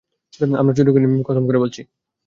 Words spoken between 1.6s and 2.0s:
বলছি।